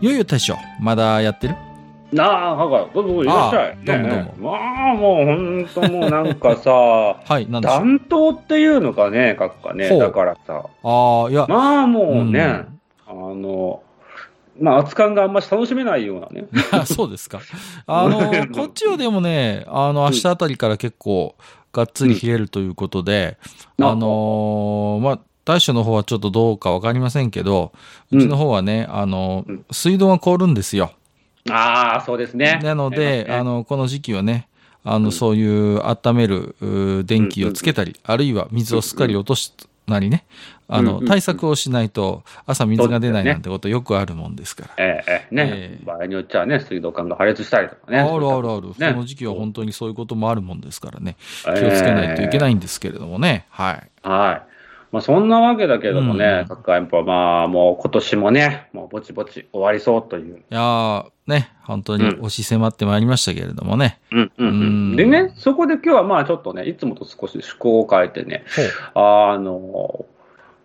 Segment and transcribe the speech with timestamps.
[0.00, 0.56] よいよ大将。
[0.80, 1.54] まだやってる？
[2.12, 3.70] なあ、はが、どうぞいらっしゃい。
[3.72, 4.24] あどうもどうも。
[4.24, 6.70] ねまあ、もう本当もうなんかさ、
[7.24, 7.78] はいなんでしょう？
[7.80, 9.88] 担当っていうのかね、閣下ね。
[9.88, 10.00] ほう。
[10.00, 11.46] だからさ、ああいや。
[11.48, 12.40] まあもうね、
[13.08, 13.30] うん。
[13.32, 13.82] あの、
[14.60, 16.46] まあ、熱感があんまし楽しめないようなね。
[16.72, 17.40] あそうですか。
[17.86, 18.18] あの、
[18.52, 21.34] こっちはでもね、あの、明日あたりから結構、
[21.72, 23.38] がっつり冷えるということで、
[23.78, 27.72] うんあのーまあ、大将の方はちょっとどうかわかりませんけど、
[28.10, 30.92] うちの方はね、あのうん、水道が凍るんですよ。
[31.48, 32.60] ああ、そうですね。
[32.62, 34.48] なので、ねあ、の、この時期はね、
[34.84, 36.54] あの、うんそういう温める
[37.06, 39.52] 電気をつけたり、あるいは水をすっかり落とし
[39.86, 40.24] なりね、
[40.68, 44.74] あの、うんうん対策をしないと朝水が出ないなんてことよくあるもんですから。
[44.78, 47.98] ええええね、ええ場合によっちゃね、水道管が破裂したりとかね。
[47.98, 48.68] あるあるある。
[48.78, 51.16] ねこの時期は本当にそういうこともあるもんですからね。
[51.42, 53.46] 気をつけないといけないんですけれどもね。
[53.50, 54.08] はい。
[54.08, 54.49] はい。
[54.92, 60.36] まあ、そんなわけだけどもね、うん各界はまあ、もう今年もね、もうぼちぼち終わりそうという。
[60.36, 64.00] いやーね、本当に押し迫ってまいりましたけれどもね。
[64.10, 64.96] うんうんうんうん。
[64.96, 68.44] でね、そこで今日はまあちょっとね、いつもと少し趣向を変えてね、
[68.94, 70.04] あの、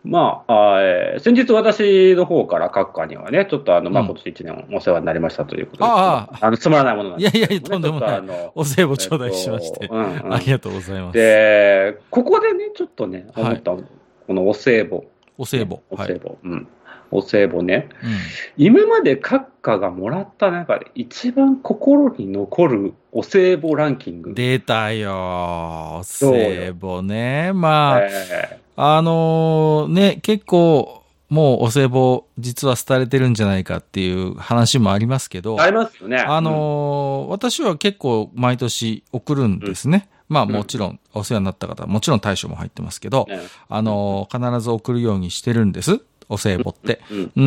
[0.04, 8.22] まあ、あえー先日私の方から各界にはね、ちょっとあの、まあうん今年一年お世話になりましたということで、ああの、つまらないものなんですいやいやいや、とんでもない。
[8.56, 9.90] お歳暮頂戴しましてえっ。
[9.90, 11.18] とうんうんありがとうございます。
[11.18, 13.84] で、ここでね、ちょっとね、思ったの、
[14.28, 15.04] このお歳暮。
[15.38, 15.80] お歳暮。
[15.90, 16.08] おはい。
[16.08, 16.36] 歳暮。
[16.44, 16.68] うん。
[17.12, 17.90] お歳暮ね。
[18.04, 18.10] うん
[18.58, 24.34] 今まで閣下がもらった中で一番心に残るお歳暮ランキング。
[24.34, 25.98] 出たよ。
[26.00, 27.52] お歳暮ね。
[27.54, 36.18] まあ、えあのーね、結構、もうお歳暮、実は廃れてるんじゃないかっていう話もありますけどー、ありますよね。
[36.18, 40.10] あのー私は結構毎年送るんですね。
[40.30, 43.28] まあんもちろんお世話になった方、もちろん大将も入ってますけど
[43.70, 46.02] あのー必ず送るようにしてるんです。
[46.30, 47.02] お歳暮って。
[47.12, 47.18] うん。
[47.18, 47.46] うんうんう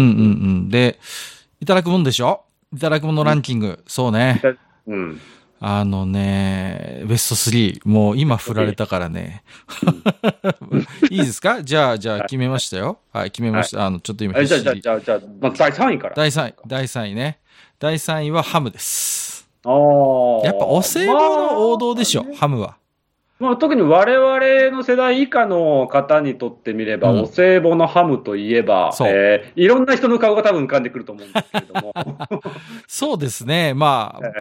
[0.66, 0.68] ん。
[0.68, 0.98] で、
[1.60, 2.44] いただくもんでしょ？
[2.72, 3.82] いただくものランキング。
[3.88, 4.40] そうね。
[4.86, 5.20] うん。
[5.60, 7.80] あのね、ベスト3。
[7.84, 9.42] もう今振られたからね。
[11.10, 11.64] いいですか？
[11.64, 13.00] じゃあ、じゃあ決めましたよ。
[13.12, 13.84] はい、決めました。
[13.84, 16.14] あの、ちょっと今えじゃあ、じゃあ、じゃあ、第3位から。
[16.14, 17.40] 第3位、第3位ね。
[17.80, 19.17] 第3位はハムです。
[19.68, 22.76] あーやっぱお歳暮の王道でしょ、まあハムは。
[23.38, 31.94] まあ、特に我々の世代以下の方にとってみれば、うんお歳暮のハムといえば、そうえーいろんな人の顔が多分浮かんでくると思うんですけれども。
[32.88, 33.74] そうですね。
[33.74, 34.40] まあ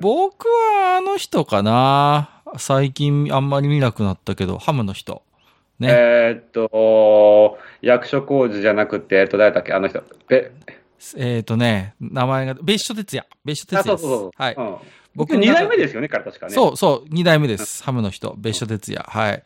[0.00, 2.30] 僕はあの人かな。
[2.56, 5.22] 最近あんまり見なくなったけど、ハムの人。
[5.78, 5.88] ね。
[5.90, 10.02] えーっと、役所工事じゃなくて、えっと、誰だっけ、あの人。
[10.28, 10.50] べ
[11.16, 13.26] えっ、とね、名前が、別所哲也。
[13.44, 14.02] 別所あ、哲也です。
[14.02, 14.30] そうそうそう。
[14.36, 14.54] はい。
[14.54, 14.64] うん、
[15.14, 16.52] 僕僕、2の中代目ですよね、彼確かね。
[16.52, 17.82] そうそう、二代目です。
[17.82, 18.34] ハムの人。
[18.38, 19.04] 別所哲也。
[19.08, 19.42] はい。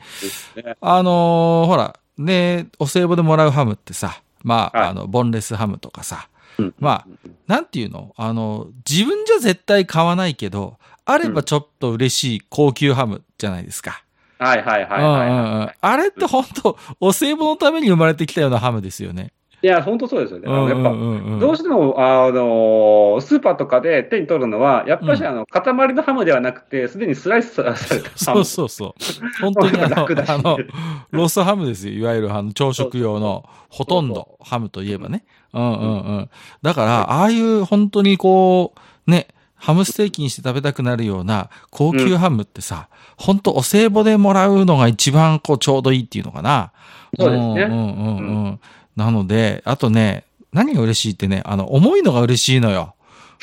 [0.56, 0.76] ね。
[0.80, 6.28] あのーほら、ね、お歳暮でもらうハムってさ、まあ、はいあの、ボンレスハムとかさ、
[6.58, 7.06] うんまあ、
[7.46, 8.14] なんていうの？
[8.16, 14.04] あの、自分じゃ絶対買わないけど、あればちょっと嬉しい高級ハムじゃないですか。
[14.38, 19.32] はいはいはいはい、はうんあれって本当お歳暮のために生まれてきたようなハムですよね。
[19.64, 19.66] い。
[19.66, 20.44] いや、本当そうですよね。
[20.46, 27.86] あのやっぱ、ぱどうしても、あの、スーパーとかで手に取るのは、やっぱりうんあの、塊のハムではなくて、すでにスライスされたハ
[28.16, 28.40] そム。
[28.40, 28.92] うそうそう。
[29.40, 30.58] 本当にあの、 楽だしあの、
[31.10, 31.94] ロースハムですよ。
[31.94, 35.24] いわゆるあの朝食用のほとんどハムといえばね。
[35.52, 36.30] うんうんうん。
[36.62, 38.74] だから、ああいう本当にこ
[39.06, 46.72] う、ね、ハムステーキにして食べたくなるような高級ハムってさ、本当お歳暮でもらうのが一番こうちょうどいいっていうのかな。
[47.18, 48.60] そうですねんうんうんうん。
[48.96, 52.94] なので、あとね、何が嬉しいってね、あの、重いのが嬉しいのよ。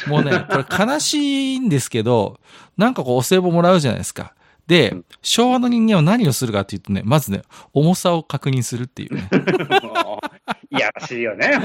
[0.08, 2.40] もうね、 これ悲しいんですけど、
[2.78, 4.34] なんかこうお歳暮もらうじゃないですか。
[4.68, 7.42] で、昭和の人間は何をするかっていうとね、まずね、
[7.74, 9.28] 重さを確認するっていうね。
[10.74, 11.60] いやらしいよね。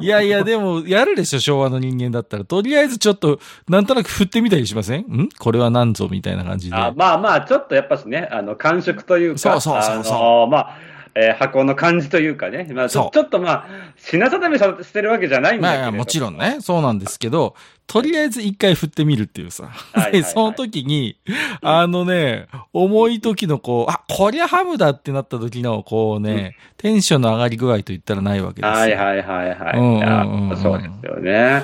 [0.00, 2.44] いやいや、でも、やるでしょ、昭和の人間だったら。
[2.44, 5.00] とりあえずちょっと、なんとなく振ってみたりしません？
[5.00, 5.28] ん？
[5.36, 6.06] これは何ぞ？
[6.08, 6.76] みたいな感じで。
[6.76, 10.76] あまあまあ、ちょっとやっぱしね、あの、感触というか、そうそうそうそうあのまあ、
[11.14, 13.66] えー箱の感じというかね、まあ、ちそうょちょっとまあ、
[13.96, 17.54] 品定めさしてるわけじゃないんだけれどまあ、もちろんね、そうなんですけど、
[17.86, 19.70] とりあえず一回振ってみるっていうさ。
[20.10, 21.16] で、その時に、
[21.60, 28.72] あのね、重い時のこう、あ、こりゃハムだってなった時の、こうね、テンションの上がり具合と言ったらないわけですよ。
[28.72, 29.78] はいはいはいはい。
[29.78, 31.62] うんうんうんうんあそうですよね。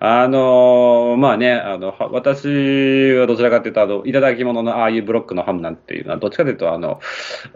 [0.00, 2.46] あのーまあね、あの、私
[3.16, 7.00] はどちらかというと、あの、いただき物のああいうブロックのハムなんていうのは、どっちかというと、あの、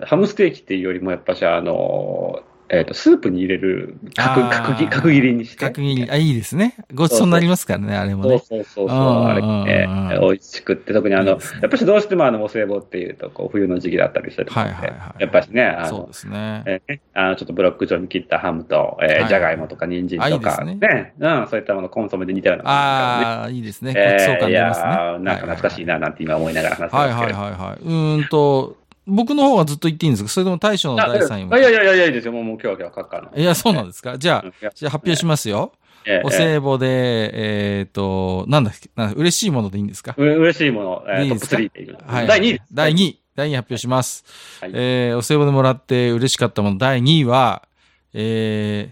[0.00, 2.42] ハムステーキっていうよりも、やっぱし、あの、
[2.72, 5.56] えっ、と、スープに入れる角、角切角切りにして。
[5.56, 6.74] 角切り、あ、いいですね。
[6.94, 8.38] ごちそうになりますからね、あれもそうね。
[8.38, 16.62] そうそうそう、うんあれね美味しくって、特にあの、いいねやっぱしどうしてもあの、お歳暮っていうと、こう、冬の時期だったりするので、はいはいはいやっぱしね、あのそうで、すね。
[16.64, 22.70] えーねあのちょっとブロック状に切ったハムと、えはいー、じゃがいもとか人参とか、ねねうん、そういったもの、コンソメで似たようなね。
[22.70, 23.92] ああ、いいですね。
[23.92, 24.86] ごえちそうーいや感出ますね。
[24.86, 27.38] ーなんか懐かしいな、なんて今思いながら話してはいはいますけど。
[27.38, 27.84] はいはい。
[27.84, 28.76] うーんと、
[29.06, 30.28] 僕の方がずっと言っていいんですか？
[30.28, 31.56] それとも大将の第3位も。
[31.58, 32.32] いやいやいやいや、いいですよ。
[32.32, 33.42] もう、もう今日は今日はカッカーの。
[33.42, 35.72] いや、そうなんですかじゃあ、じゃあ発表しますよ。
[36.04, 42.04] えーお歳暮で、えっ、と、なんだっけ、なんだ嬉しいものでいいんですかう嬉しいもの、えーいいですか3でいきます。
[42.06, 42.26] はい。
[42.26, 42.64] 第2位です。
[42.72, 43.18] 第2位。
[43.34, 44.24] 第2位発表します。
[44.60, 47.62] はいえー、お歳暮でもらって嬉しかったもの第2位は、
[48.14, 48.90] え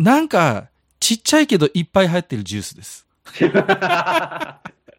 [0.00, 0.68] ー、なんか、
[1.00, 3.06] ちっちゃいけどいっぱい入ってるジュースです。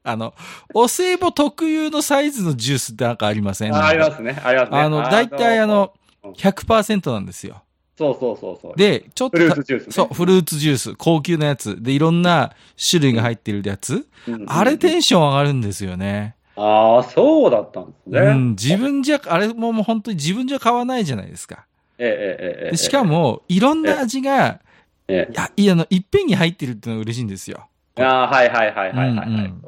[0.03, 0.33] あの、
[0.73, 3.75] お歳暮特有のサイズのジュースってなんかありません？
[3.75, 4.39] あありますね。
[4.43, 4.79] ありますね。
[4.79, 7.63] あの、大体あのうん、100%なんですよ。
[7.97, 8.73] そうそうそうそう。
[8.75, 9.91] で、ちょっとフルたーツジュースね。
[9.91, 11.81] そう、フルーツジュース、高級なやつ。
[11.81, 12.53] で、いろんな
[12.89, 14.05] 種類が入ってるやつ。
[14.27, 16.35] うんあれテンション上がるんですよね。
[16.55, 18.19] ああ、そうだったんですね。
[18.19, 21.65] うん、自分じゃ、あれももう本当に自分じゃ買わないじゃないですか。
[21.97, 24.59] ええええしか、も、いろんな味が、
[25.07, 27.67] えいや、いや、あの、いっぺんに入ってるっていうのが嬉しいんですよ。
[27.95, 29.27] え、ああ、はいはいはいはいはいはい。
[29.27, 29.63] うんうん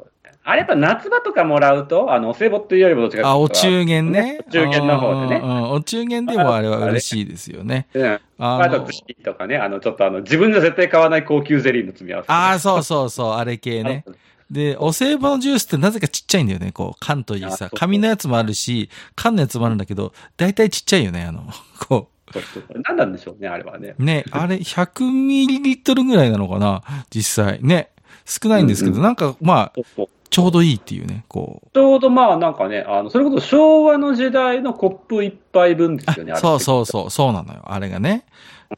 [0.48, 4.38] あれやっぱ夏場とかもらうと、あの、お歳暮っていうよりもどっちかあ、お中元ね。
[4.46, 7.88] お中元の方でねうんうんお中元でもあれは嬉しいですよね。
[7.92, 8.06] うん。
[8.06, 8.86] あのあと、
[9.24, 12.26] とかね、あの、ちょっとあの、自分じゃ絶対買わない高級ゼリーの組み合わせ。
[12.32, 14.04] あー、そうそうそう、あれ系ね。
[14.48, 16.70] で、お歳暮のジュースってなぜかちっちゃいんだよね。
[16.70, 21.42] こう、缶といいさ紙のやつもあるし、缶のやつもあるんだけど、だいたいちっちゃいよね、あの、
[21.88, 22.42] こそう
[22.84, 23.96] 何なんでしょうね、あれはね。
[23.98, 24.04] う。
[24.04, 27.58] ね、あれ、100ミリリットルぐらいなのかな実際。
[27.62, 27.90] ね。
[28.24, 31.70] 少ないんですけど、うんうなんか、まあ、そうそうちょうどいいっていうね、こう。
[31.72, 37.62] ちょうどまあなんかね、あの、それこそ昭和の時代のコップ一杯分ですよね、そうそうそう、そうなのよ。
[37.64, 38.26] あれがね。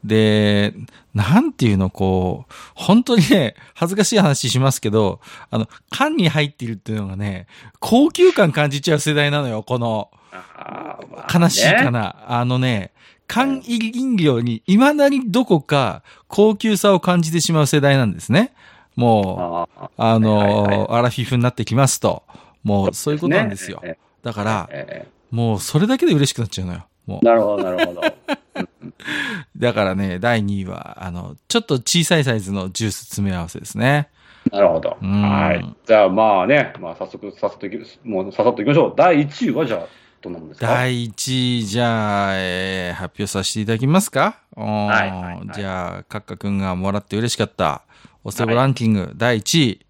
[0.01, 0.73] で、
[1.13, 5.19] なんていうの、こう、本当にね、恥ずかしい話しますけど、
[5.49, 7.45] あの、缶に入っているっていうのがね、
[7.81, 12.23] 高級感感じちゃう世代なのよ、この、あーまあね悲しいかな。
[12.25, 12.93] あのね、
[13.27, 18.53] 缶入り飲料に未だにどこか高級さを感じてしまう世代なんですね。
[18.99, 22.23] もう、あの、はいはいアラフィフになってきますと、
[22.63, 23.79] もうそういうことなんですよ。
[23.81, 26.85] ねだから、ええもうそれだけで嬉しくなっちゃうのよ。
[27.05, 27.25] もう。
[27.25, 28.01] なるほど、なるほど。
[29.57, 34.09] だからね、第2位は、あの、ちょっと小さいサイズのジュース詰め合わせですね。
[34.51, 34.97] なるほど。
[35.01, 35.75] うんはい。
[35.85, 38.93] じゃあまあね、まあ早速、さっさといき、もうささっといきましょう。
[38.97, 39.79] 第1位はじゃあ、
[40.21, 40.67] どんなもんですか？
[40.67, 44.39] 第1位、じゃあ、えー発表させていただきますか？
[44.55, 47.83] はいはいはいじゃあ、カッカくんがもらって嬉しかった、
[48.23, 49.85] お歳暮ランキング、第1位、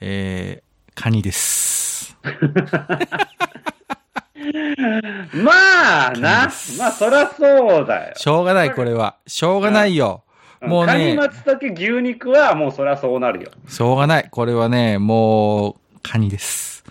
[0.00, 2.16] えー、カニです。
[5.34, 8.14] まあな、まあそりゃそうだよ。
[8.16, 9.16] しょうがない、これは。
[9.26, 10.24] しょうがないよ。
[10.60, 13.50] もうカニね、松茸牛肉はもうそりゃそうなるよ。
[13.68, 14.28] しょうがない。
[14.30, 16.84] これはね、もう、カニです。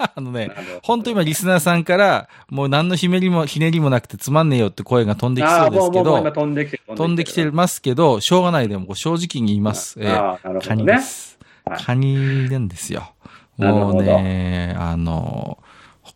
[0.16, 0.50] あのね
[0.82, 6.82] 本当今リスナーさんから、もう何のひねりも、ひねりもなくてつまんねえよって声が飛んできそうですけど、飛んできてる。
[6.96, 9.98] 飛んできてますけど、しょうがないでも正直に言います。
[10.00, 10.86] えーああ、なるほカニ。
[10.86, 11.38] です。
[11.66, 13.12] はいカニなんですよ。
[13.56, 15.58] もうね、あの、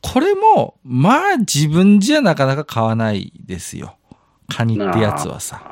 [0.00, 3.96] これも、まあ自分じゃなかなか買わないですよ。
[4.48, 5.62] カニってやつはさ。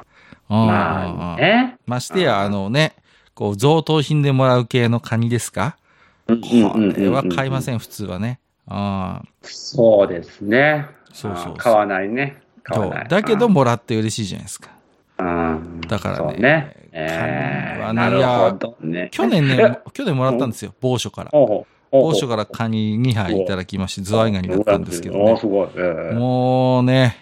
[0.51, 1.79] うんまあね。
[1.87, 2.95] ましてや、あのね、
[3.35, 5.65] こう、贈答品でもらう系のカニですか？
[5.65, 5.82] うん
[6.27, 6.35] こ
[6.97, 7.63] れは買いまん。
[7.63, 8.41] せん、普通はね。
[8.67, 10.87] あそうですね。
[11.13, 12.41] そうそう買わないね。
[12.63, 13.09] 買わない。
[13.09, 14.71] だけど、もらって嬉しいじゃないですか。
[15.19, 16.77] うん、だからねそうね。
[16.93, 19.09] カニはねなるほどね。
[19.13, 21.31] 去年えね、去年もらったんですよ、某所から。
[21.33, 25.41] 某所からカニ2杯いただきまして、ズワイガニだったんですけどねおー。
[25.41, 25.69] すごい。
[25.77, 27.17] ええもうね、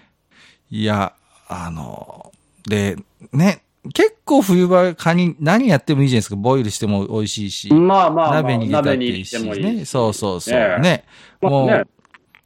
[0.70, 1.12] いや、
[1.48, 2.32] あの、
[2.68, 2.96] で、
[3.32, 6.36] ね、結構冬場カニ何やってもいいじゃないですか。
[6.36, 7.72] ボイルしても美味しいし。
[7.72, 9.84] まあまあまあ、鍋に入れたっていいししてもいいね。
[9.84, 10.58] そうそうそう。
[10.58, 11.04] ねね。
[11.40, 11.84] もう、まあね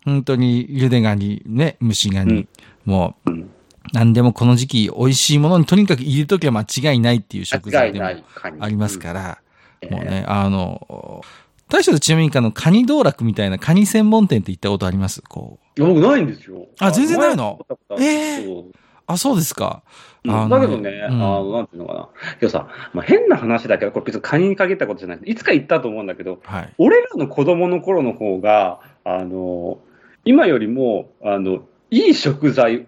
[0.04, 2.32] 本当に茹でガニ、ね、蒸しガニ。
[2.32, 2.48] うん
[2.84, 3.50] もう、うん
[3.92, 9.38] 何でもこの時期美味しいものにとにかく入れときゃ間違いないっていう食材でもありますから、
[9.82, 11.22] うんもうね、あの、
[11.68, 15.20] 大将とちなみにあの、カニ道楽みたいなカニ専門店って行ったことあります？
[15.20, 15.84] こう。
[15.84, 16.66] 僕ないんですよ。
[16.80, 17.64] あ全然ないの？
[17.90, 18.72] 前ええそう
[19.06, 19.82] あ、そうですか。
[20.25, 22.08] だけどね、うんあの、なんていうのかな。
[22.40, 25.18] けどさ、まあ、変な話だけど、これ別にカニに限ったことじゃない。
[25.25, 26.75] いつか言ったと思うんだけど、はい。
[26.78, 29.78] 俺らの子供の頃の方が、あの、
[30.25, 32.87] 今よりも、あの、いい食材、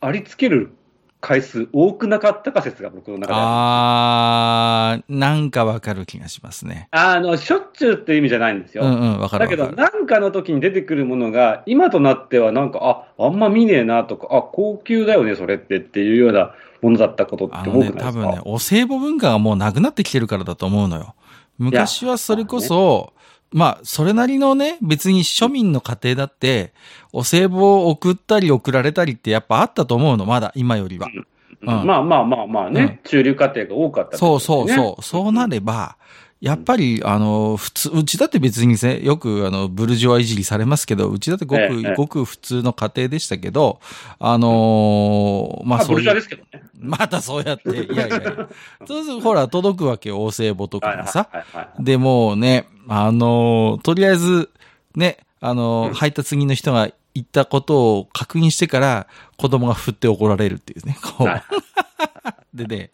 [0.00, 0.72] ありつける
[1.20, 6.88] 回数多くなかったか説が僕の中でああー、なんかわかる気がしますね。
[6.92, 8.84] るあの、しょっちゅうっていう意味じゃないんですよ。
[8.84, 9.72] うんうん、わかるだけど。
[9.72, 18.04] なんかの時に出てくるものが、今となってはなんか、あ、あんま見ねえなとか、あ、高級だよね、それってっていうようなものだったことって多くないですか？
[18.04, 21.14] 多分ね、お歳暮文化がもうなくなってきてるからだと思うのよ。
[21.58, 23.14] 昔はそれこそ、
[23.52, 26.72] まあ、それなりのね、別に庶民の家庭だって、
[27.12, 31.08] お歳暮を送ったり送られたりってやっぱあったと思うの、まだ、今よりは。
[31.62, 31.80] うん。
[31.80, 31.86] うん。
[31.86, 35.02] まあまあまあまあね、中流家庭が多かった、そうそうそう。
[35.02, 35.96] そうなれば、
[36.46, 43.80] やっぱり、あの、普通、うちだって別にせ、よく、あの、ブルジョワいじりされますけど、うちだってごく、ええごく普通の家庭でしたけど、
[44.20, 46.62] あのーまあまあ、そういうブルジョワで、すけどね。
[46.78, 48.48] またそうやって、いやいやいや。
[48.86, 51.28] そうするとほら、届くわけよ、お歳暮とかがさ。
[51.80, 54.50] で、もうね、あのーとりあえず、
[54.94, 61.28] ね、あのーうん配達人の人が言ったことを確認してから、子供が振って怒られるっていうね、こう。
[62.62, 62.90] はいでね、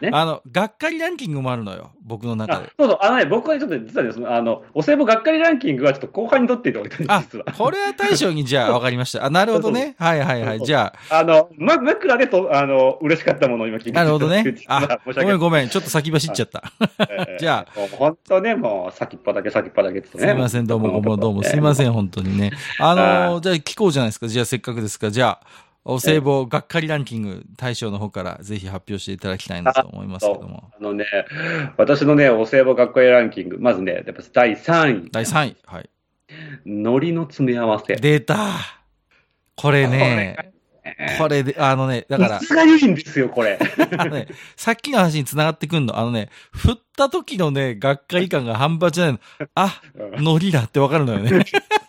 [0.00, 2.72] ねあの、がっかりランキングもあるのよ、僕の中あで。
[2.78, 9.24] そうそう、あのね、僕はちょっと実はね、そのあの、お歳暮がっかりランキングはちょっと後半に取っていておいたんです、あ実は。、これは大将にじゃあ 分かりました。
[9.24, 9.96] あ、なるほどね。
[9.98, 10.60] はいはいはい。
[10.60, 14.44] じゃあの、ま、枕でと、あの、嬉しかったものを今聞いてあ、なるほどね。
[14.68, 15.68] あ、 ごめんごめん。
[15.68, 16.72] ちょっと先走っちゃった。
[17.38, 17.80] じゃあ。
[17.96, 20.26] 本当ね、もう先っぽだけ先っぽだけってね。
[20.26, 21.42] すみません、どうもどうもどうも。
[21.42, 21.88] すみません。
[21.88, 22.52] ん、本当にね。
[22.78, 24.28] あのーじゃあ聞こうじゃないですか。
[24.28, 25.40] じゃあせっかくですから、じゃあ、
[25.84, 30.70] お歳暮がっかりランキング、大将の方からぜひ発表していただきたいなと思いますけども。
[30.78, 31.06] あのね、
[31.76, 35.56] 私のね、お歳暮学校ランキング、まずね、やっぱ第3位、第3位。
[35.64, 35.90] はい。
[36.66, 37.96] 海苔の詰め合わせ。
[37.96, 38.36] 出た。
[39.56, 40.52] これね、
[41.18, 43.58] これで、あのね、だからがにいいんですよ、これ。
[44.10, 45.98] ね、さっきの話に繋がってくんの。
[45.98, 49.20] あのね、振った時のね、がっかり感が半端じゃないの。
[49.54, 51.30] あ、うんノリだってわかるのよね。
[51.30, 51.44] そう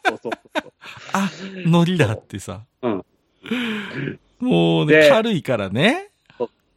[0.05, 0.31] そうそう。
[1.13, 1.29] あ、
[1.65, 2.61] ノリだってさ。
[2.81, 2.98] うん
[4.39, 6.09] もうね、で軽いからね。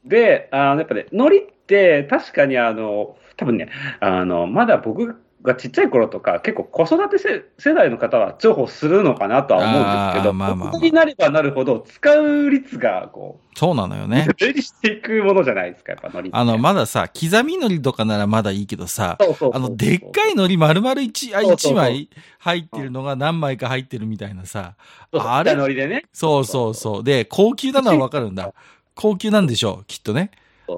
[0.04, 3.68] で、あの、やっぱね、海苔って確かにあの、多分ね、
[4.00, 14.26] あの、まだ僕がちっちゃい頃とか、結構子育て世世代の方は重宝するのかなとは思うんですけど、まあまあまあになればなるほど、使う率が、こそうなのよう、ね。
[14.28, 16.30] 目減りしていくものじゃないですか、やっぱ海苔。
[16.32, 22.08] あの、まださ、刻み海苔とかならまだいいけどさ、そうそうそうあの、でっかい海苔丸々一、あ一枚
[22.38, 24.74] 入ってるのが何枚か入ってるみたいなさ。
[25.12, 25.52] そうそうあれ？
[25.52, 26.04] 海苔でね。
[26.12, 27.04] そうそうそう。
[27.04, 28.52] で、高級なのはわかるんだ。
[28.94, 30.30] 高級なんでしょう、きっとね。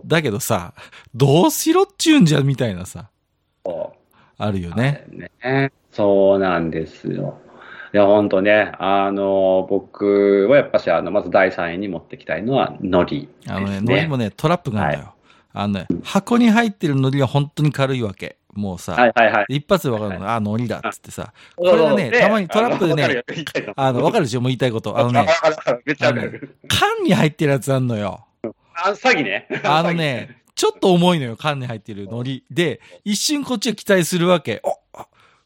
[0.07, 0.73] だけどさ、
[1.15, 3.11] どうしろっちゅうんじゃ、みたいなさ、
[3.65, 4.04] そう
[4.39, 5.05] あるよね。
[5.43, 5.73] ね。
[5.93, 7.39] そうなんですよ。
[7.93, 13.55] いや、本当ね、あの、僕はやっぱし、あの、まず第3位に持ってきたいのは、海苔です、ね。
[13.55, 15.15] あのね、海苔もね、トラップがあるのよ。
[15.53, 18.39] あのね、箱に入ってる海苔は本当に軽いわけ。
[18.53, 19.57] もうさ、はいはいはい。
[19.57, 20.29] 一発でわかるの。
[20.29, 21.33] あ、海苔だっつってさ。
[21.57, 23.23] これがねたまにトラップでね
[23.77, 24.41] あの、わかるるでしょ？
[24.41, 24.99] もう言いたいこと。
[24.99, 25.29] あのあね、
[25.85, 26.57] めっちゃわかる。
[26.69, 28.25] 缶に入ってるやつあんのよ。
[28.75, 29.49] あ、詐欺ね。
[29.65, 32.43] あのね、 ちょっと重いのよ、缶に入ってる海苔。
[32.51, 34.63] で、一瞬こっちが期待するわけ。
[34.65, 34.79] お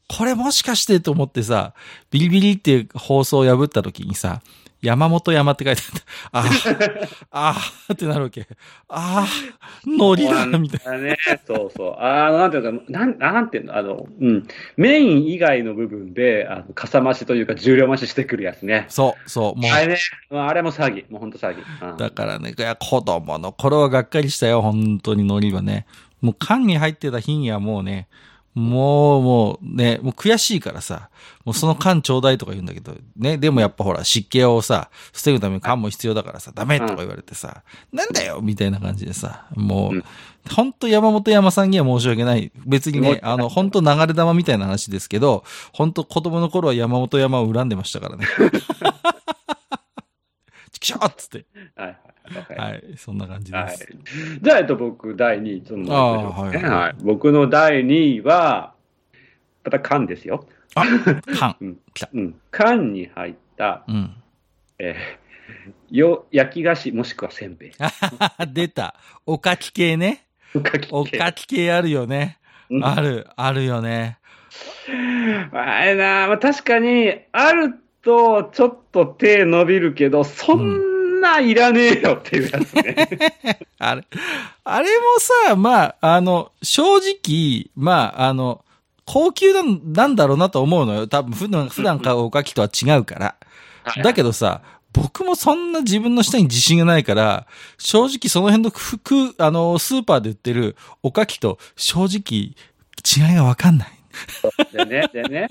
[0.09, 1.75] これもしかしてと思ってさ、
[2.13, 4.43] ビリビリって放送を破った時にさ、
[4.81, 5.83] 山本山って書いて
[6.33, 7.39] あった。
[7.39, 7.57] あ あ、あ
[7.89, 8.47] あってなるわけ。
[8.89, 9.27] ああ、
[9.85, 11.05] 海苔だ、みたいな。
[11.05, 11.17] ね、
[11.47, 11.97] そうそう。
[11.99, 14.47] あの、なんていうのか、なん、なんていうの、あの、うん。
[14.77, 18.87] メイン以外の部分で、あの、かさ増しというか、重量増ししてくるやつね。
[18.89, 19.71] そう、そう、もう。
[19.73, 19.99] あれね、
[20.31, 21.11] あれも詐欺。
[21.11, 21.93] もう本当詐欺。
[21.93, 25.87] うんだからね、いや、子供の頃はがっかりしたよ、本当に海苔はね。
[26.21, 28.09] もう缶に入ってた日にはもうね、
[28.59, 31.11] もう、もうね、もう悔しいからさ、
[31.45, 37.63] もうその缶ちょうだいとか言うんだけど、ね、でもやっぱほら、湿気をさ、防ぐために缶も必要だからさ、ダメとか言われてさ、
[37.93, 40.05] なんだよみたいな感じでさ、もう、うん
[40.51, 42.51] 本当山本山さんには申し訳ない。
[42.65, 48.27] 別にね、あの、本当流れ玉みたいな話ですけど、本当子供の頃は山本山を恨んでましたからね。
[50.73, 51.45] ちくしょうっつって。
[51.77, 51.99] はい
[52.29, 52.73] はい。
[52.73, 53.89] はい、そんな感じはいです。。
[54.41, 57.03] じゃあ、えっと、僕、第2位、そのはい。
[57.03, 58.75] 僕の第2位は、
[59.65, 60.47] また缶ですよ。
[60.75, 60.85] あ、
[61.39, 61.57] 缶。
[61.61, 61.79] うん。
[62.15, 62.35] うん。
[62.51, 64.15] 缶に入った、うん。
[64.79, 67.73] えー、よ、焼き菓子、もしくはせんべい。
[68.53, 68.95] 出た。
[69.27, 70.27] おかき系ね。
[70.55, 72.39] おかきおかき系あるよね。
[72.71, 74.19] うんある、あるよね。
[75.53, 80.98] あれな、まあ、確かに、あると、ちょっと手伸びるけど、そんな
[81.41, 83.09] いらねえよっていうやつね。
[83.79, 84.05] あれ、
[84.65, 85.05] あれも
[85.47, 88.65] さ、まあ、あの、正直、まあ、あの、
[89.05, 91.07] 高級なんだろうなと思うのよ。
[91.07, 93.37] 多分普段、普段買うおかきとは違うから。
[94.03, 97.47] だけどさ、僕もそんな自分の舌に自信がないから、
[97.79, 102.55] 正直その辺の服、あの、スーパーで売ってるおかきと正直
[103.05, 103.89] 違いがわかんない。
[104.73, 105.49] でね、でね、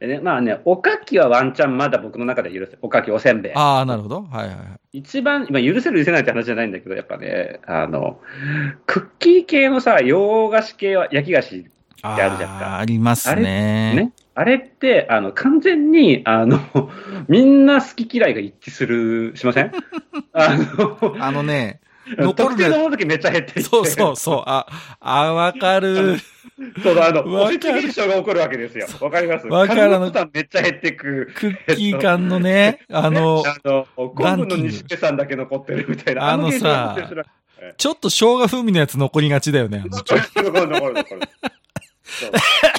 [0.00, 3.52] でね、まあね、おかきはワンチャンまだ僕の中で許せ、おかき、おせんべい。
[3.54, 4.22] ああ、なるほど。
[4.22, 4.62] はいはいは
[4.92, 4.98] い。
[4.98, 8.20] 一番、今許せる許せないって話じゃないんだけど、やっぱね、あの、
[8.86, 11.66] クッキー系のさ、洋菓子系は、焼き菓子
[12.02, 13.42] あってあるじゃんかーありますね。
[13.42, 14.12] ね。
[14.36, 16.60] あれって、あの、完全に、あの、
[17.26, 19.72] みんな好き嫌いが一致する、しません？
[20.32, 21.80] あの、あのね、
[22.16, 23.62] 残るね特定のものだけめっちゃ減っていって。
[23.62, 24.42] そうそうそう。
[24.46, 24.66] あ、
[25.00, 26.18] あ、わかる。
[26.82, 28.86] そうあの、おせち現象が起こるわけですよ。
[29.00, 29.46] わかります？
[29.46, 31.32] わかる数のめっちゃ減ってく。
[31.34, 33.86] クッキー感のね、あの、あの、
[34.46, 36.30] の西手さんだけ残ってるみたいな。
[36.30, 36.96] あのさ
[37.76, 39.84] ちょっと生姜風味のやつ残りがちだよね。
[39.86, 41.20] 残る残る残る。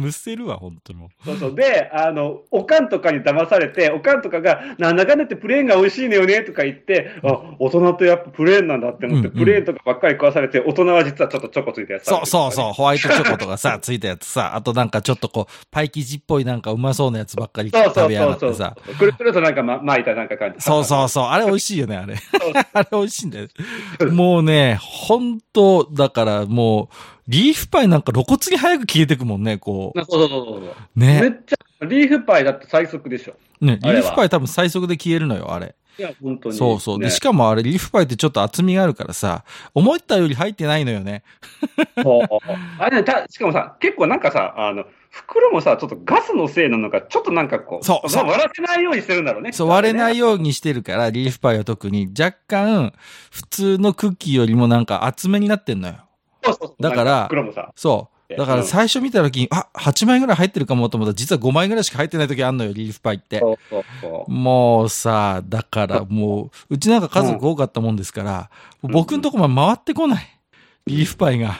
[0.00, 1.24] むせるわ、本当にもう。
[1.24, 1.54] そうそう。
[1.54, 12.04] で、あの、おかんとかに騙されて、おかんとかが、なんだかんだってプレーンが美味しいのよねとか言って、あ、大人ってやっぱプレーンなんだって思って、うんうんプレーンとかばっかり食わされて、大人は実はちょっとチョコついたやつ。
[12.06, 18.76] そうそうそう、ホワイトチョコとかさ、 ついたやつさ、あとなんかちょっとこう、パイ生地っぽいなんかうまそうなやつばっかり食べやがってさ。。
[18.98, 20.60] くるくるとなんか、ま、巻いたなんか感じ。
[20.60, 22.14] そうそうそう、あれ美味しいよね、あれ。
[22.72, 23.48] あれ美味しいんだよ。
[24.10, 26.94] もうね、本当だからもう、
[27.30, 30.64] リーフパイなんか露骨に早く消えてくもんね、こそうそうそうそう。
[30.64, 30.72] う。
[30.96, 31.40] めっね。
[31.46, 33.34] ちゃ、リーフパイだって最速でしょ。
[33.60, 35.76] ね、リーフパイ多分最速で消えるのよ、あれ。
[35.96, 36.56] いや、本当に。
[36.56, 36.98] そうそう。
[36.98, 39.44] で、ねしかもあれ、リーフパイってちょっと厚みがあるからさ、
[39.74, 41.22] 思ったより入ってないのよね。
[42.02, 42.22] そう
[42.78, 49.52] あれね、たしかもさ、結構なんかさ、あの、袋もさ、ちょっとガスのせいなのか、ちょっとなんかこう、そうそう割らせないようにしてるんだろうね。
[49.52, 52.92] そう、割れないよようにしてるから、リーフパイは特に若干、
[53.30, 55.94] 普通のクッキーよりもなんか厚めになってんのよ。
[56.42, 57.30] そうそうそうだから
[57.74, 58.20] そう。
[58.36, 63.40] だから最初見た時に、あ、8枚ぐらい入ってるかもと思ったら、実は5枚ぐらいしか入ってない時あんのよ、リーフパイって。
[63.40, 64.30] そうそうそう。
[64.30, 68.50] もうさ、だからもう、うちなんか家族多かったもんですから、
[68.82, 70.38] 僕んとこまで回ってこない。
[70.86, 71.58] リーフパイが。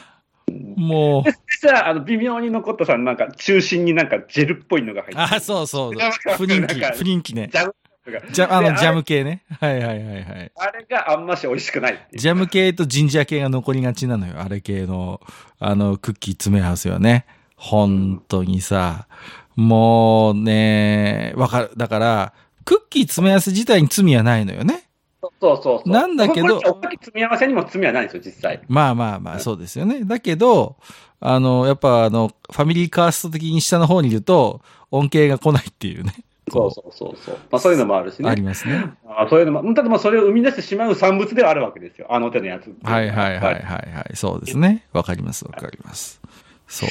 [0.77, 5.23] もう、でさ、あの、微妙に残ったさ、なんか、中心になんかジェルっぽいのが入ってる。
[5.23, 5.95] あ、そうそう。
[5.97, 7.49] なんか不人気、不人気ね。
[7.53, 7.75] ジャム
[8.07, 9.45] あの、ジャム系ね。
[9.61, 10.53] はいはいはいはい。
[10.57, 12.19] あれがあんまし美味しくないいう。
[12.19, 14.35] ジャム系とジンジャー系が残りがちなのよ。
[14.39, 15.21] あれ系の、
[15.59, 17.27] あの、クッキー詰め合わせはね。
[17.57, 19.07] 本当にさ、
[19.55, 21.71] もうね、わかる。
[21.77, 22.33] だから、
[22.65, 24.89] クッキー詰め合わせ自体に罪はないのよね。
[25.21, 25.91] そうそうそう。
[25.91, 28.63] なんだけどおかき積み合わせにも罪はないんですよ、実際。
[28.69, 30.05] まあまあまあ、そうですよね。
[30.05, 30.77] だけど、
[31.21, 36.15] あの、やっぱあの、ファミリーカースト的に下の方にいると、恩恵が来ないっていうね。
[36.51, 37.39] そうそうそうそう。
[37.51, 38.29] まあそういうのもあるしね。
[38.29, 38.93] ありますね。
[39.07, 42.07] あそういうのも、ただまあそれを生み出してしまう産物ではあるわけですよ。
[42.11, 44.17] あの手のやつはいはいはいはいはい。
[44.17, 44.87] そうですね。
[44.93, 46.21] わかりますわかります。
[46.69, 46.89] そう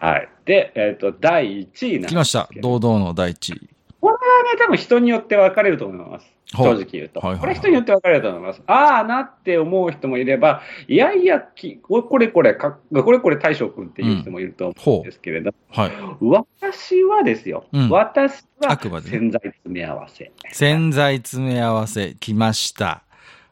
[0.00, 0.06] か。
[0.06, 0.28] はい。
[0.44, 2.48] で、えっ、と、第1位なん来ました。
[2.60, 3.70] 堂々の第一位。
[4.00, 4.20] これは
[4.54, 6.26] ね、多分人によって分かれると思います。
[6.56, 7.20] 正直言うと。
[7.20, 8.62] はいはいはいこれ人によって分かれると思います。
[8.66, 15.92] ああなって思う人もいれば、いやいやき、これこれか、これこれ大将君っていう人もいると思うんですけれど、はい。
[16.20, 20.32] 私はですよ、うん私はあくまでね洗剤詰め合わせ。
[20.52, 23.02] 洗剤詰め合わせ、来ました。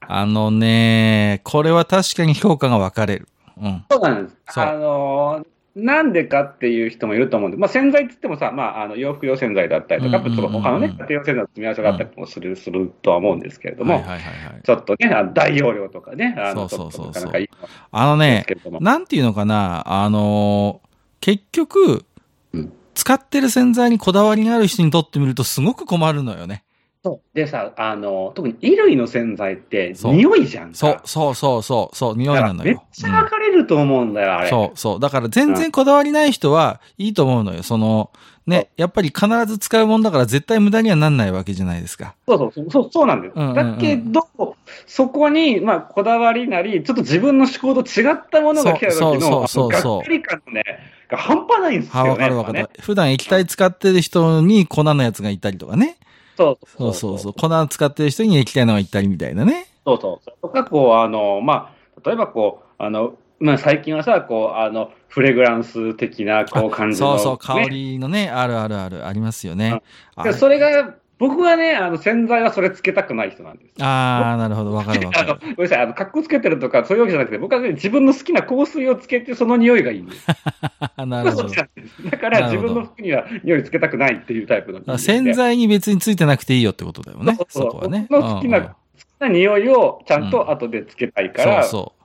[0.01, 3.29] あのね、これは確かに評価が分かれる。
[3.61, 3.85] うん。
[3.91, 4.61] そうなんです。
[4.61, 14.63] あのーなんでかっていう人もいると思うんで、まあ、洗剤って言ってもさ、まあ、あの洋服用洗剤だったりとか、うんうんうんうんちょっと他のね、家庭用洗剤の詰め合わせがあったりもする,、するとは思うんですけれども、はいはいはいはい。
[14.63, 18.47] ちょっとね、あの大容量とかね、あのそうそうそうそうちょっとなかなかいいのあのね
[18.81, 20.89] なんていうのかな、あのー
[21.21, 22.05] 結局、
[22.53, 26.65] うん使ってる洗剤にこだわりがある人にとってみるとすごく困るのよね。
[27.05, 30.75] そうでさ、あの特に衣類の洗剤って匂いじゃんか。
[30.75, 32.83] そう、そうそうそう、そう、匂いだからめっなのよ。
[32.93, 34.51] ちゃ分かれると思うんだよ、あれ。
[34.51, 35.01] そうそう。
[35.01, 37.63] だから全然こだわりない人はいいと思うのよ。
[37.63, 38.11] その、
[38.49, 42.15] ね、やっぱり必ず使うもんだから絶対無駄にはなんないわけじゃないですか。
[42.27, 43.33] そうそうそうそう、そうなんです。
[43.37, 44.57] うんうんうんだけど、
[44.87, 50.65] そこに、まあ、こだわりなり、ちょっと自分の思考と違ったものが来た時そうそうの、そうそうがっかり感のね、
[51.09, 52.11] が半端ないんですよは、ね。
[52.11, 52.53] わかるわか。
[52.53, 52.71] る。
[52.81, 55.97] 普段液体使ってる人に粉のやつがいたりとかね。
[56.39, 57.33] そうそうそうそう。
[57.33, 59.67] 粉使ってる人に液体のがいったりみたいなね。
[59.85, 60.35] そうそうそう。
[60.43, 69.83] とか、こう、あの、まあ、例えばこう、あの、まあ、最近はさ、こう、あの、フレグランス的な、こう、感じの、そうそう、ね香りのね、あるあるある、ありますよね。
[70.15, 73.73] あでそれが、僕はね、あの、洗剤はそれつけたくない人なんです。
[73.81, 75.47] あー、なるほど、わかるわか あの、るご。
[75.47, 80.27] めんなさい、あの、格好つけてるとか、そういうわけじゃなくて、僕はね、自分の好きな香水をつけて、その匂いがいいんです。
[81.05, 81.49] なるほど。
[81.49, 84.97] だから、自分の服には匂いつけたくないっていうタイプの人。
[84.97, 87.35] 洗剤に別についてなくていいよってことだよね。
[87.35, 88.07] そうそうそこはね。
[88.09, 91.98] 僕の好きな、うんうん好きな匂いをちゃんと後でつけたいから、そうそう。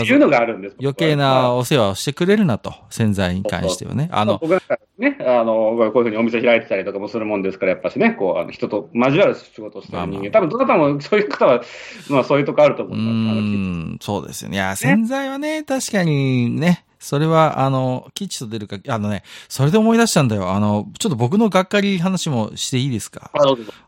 [0.00, 0.76] っていうのがあるんです。
[0.80, 4.08] 余計なお世話をしてくれるなと、洗剤に関してはね。
[4.10, 11.62] あの、僕なんかね、あの、こういうふうにお店開いてたりとかもするもんですから、やっぱしね、こう、あの人と交わる仕事をしてる人間、まあまあ多分どなたもそういう方は、
[12.08, 14.06] まあそういうとこあると思ういます。
[14.06, 14.56] そうですよね。
[14.56, 20.52] いや、洗剤はね、確かにね、それは、あの、吉と出るか、あのね、それで思い出したんだよ。
[20.52, 23.30] あの、ちょっと僕のがっかり話もしていいですか？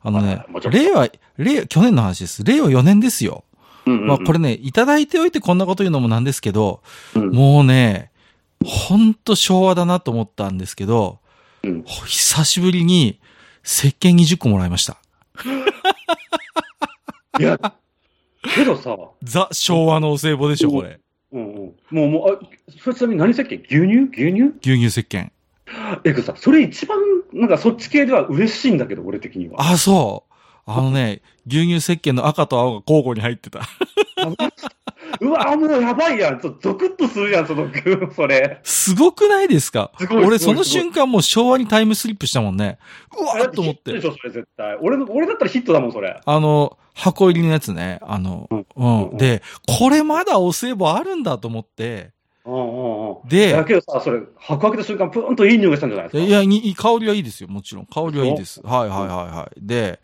[0.03, 2.43] あのね令和、令、去年の話です。
[2.45, 3.45] 令和4年ですよ。
[3.87, 6.83] うんうんうんまあこれね、いただいておいてこんなこと言うのもなんですけど、
[7.15, 8.11] うんもうね、
[8.65, 11.19] ほんと昭和だなと思ったんですけど、
[11.63, 13.21] うん久しぶりに
[13.65, 14.97] 石鹸20個もらいました。
[17.41, 17.59] いや、
[18.55, 21.01] けどさ、ザ昭和のお歳暮でしょ、これ。
[21.33, 22.39] うんうん、もう、もう、あ、
[22.79, 23.65] それちなみに何石鹸？
[23.65, 24.09] 牛乳？
[24.13, 24.43] 牛乳？
[24.61, 25.31] 牛乳石鹸。
[26.05, 26.97] え、さ、それ一番、
[27.33, 29.61] なんかそっち系では嬉しいんだけど、俺的には。
[29.61, 30.34] あ、そう。
[30.67, 33.61] あのね、牛乳石鹸の赤と青が交互に入ってた。
[35.21, 36.41] うわ、もうやばいやん。
[36.41, 37.69] ちょっとゾクッとするやん、その、
[38.15, 38.61] それ。
[38.63, 39.91] すごくないですか？
[39.99, 42.79] すごい俺その瞬間もう昭和にタイムスリップしたもんね。
[43.19, 44.07] うわっと思ってヒットでし。
[44.07, 44.77] ょ、それ絶対。
[44.81, 46.19] 俺の、俺だったらヒットだもん、それ。
[46.25, 47.99] あの、箱入りのやつね。
[48.03, 49.17] あの、うんうん。
[49.19, 49.43] で、
[49.79, 52.14] これまだお歳暮あるんだと思って。
[52.47, 53.29] うんうんうん。
[53.29, 56.25] でだけどさ、それ、箱開けた瞬間、プーンといい匂いがしたんじゃないですか？
[56.25, 57.49] いや、いい香りはいいですよ。
[57.49, 57.87] もちろん。
[57.87, 58.61] 香りはいいです。
[58.65, 59.61] はいはいはいはい。
[59.67, 60.01] で、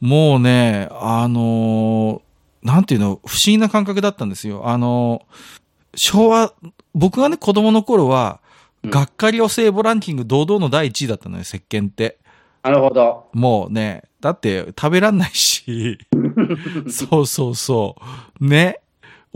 [0.00, 4.68] もうね、あのーなんていうの、不思議な感覚だったんですよ。
[4.68, 5.58] あのー
[5.96, 6.52] 昭和、
[6.94, 12.18] 僕がね、子供の頃は、うんがっかりお歳暮ランキング堂々の第一位だったのよ、石鹸って。
[12.62, 13.26] なるほど。
[13.32, 15.98] もうね、だって食べらんないし、
[16.88, 17.96] そうそうそ
[18.40, 18.46] う。
[18.46, 18.78] ね。